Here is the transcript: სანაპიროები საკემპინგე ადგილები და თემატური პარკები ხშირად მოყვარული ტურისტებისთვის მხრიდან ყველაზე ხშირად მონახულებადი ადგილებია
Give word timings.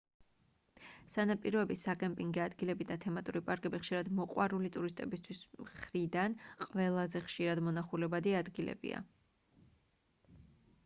სანაპიროები 1.15 1.75
საკემპინგე 1.81 2.39
ადგილები 2.45 2.87
და 2.91 2.95
თემატური 3.03 3.41
პარკები 3.49 3.79
ხშირად 3.83 4.09
მოყვარული 4.19 4.71
ტურისტებისთვის 4.77 5.41
მხრიდან 5.65 6.37
ყველაზე 6.69 7.21
ხშირად 7.27 7.61
მონახულებადი 7.67 8.33
ადგილებია 8.39 9.03